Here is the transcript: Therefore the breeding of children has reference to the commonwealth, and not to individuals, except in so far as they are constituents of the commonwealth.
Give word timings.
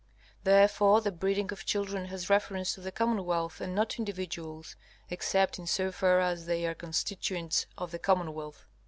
Therefore 0.43 0.99
the 0.99 1.11
breeding 1.11 1.51
of 1.51 1.63
children 1.63 2.05
has 2.05 2.27
reference 2.27 2.73
to 2.73 2.81
the 2.81 2.91
commonwealth, 2.91 3.61
and 3.61 3.75
not 3.75 3.91
to 3.91 3.99
individuals, 3.99 4.75
except 5.11 5.59
in 5.59 5.67
so 5.67 5.91
far 5.91 6.19
as 6.19 6.47
they 6.47 6.65
are 6.65 6.73
constituents 6.73 7.67
of 7.77 7.91
the 7.91 7.99
commonwealth. 7.99 8.65